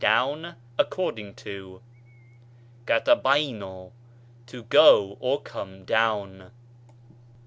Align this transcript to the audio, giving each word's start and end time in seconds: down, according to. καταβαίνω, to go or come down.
down, 0.01 0.55
according 0.79 1.35
to. 1.35 1.79
καταβαίνω, 2.87 3.91
to 4.47 4.63
go 4.63 5.15
or 5.19 5.39
come 5.43 5.85
down. 5.85 6.51